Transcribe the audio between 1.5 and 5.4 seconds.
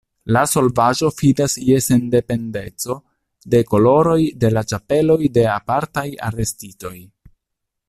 je sendependeco de koloroj de la ĉapeloj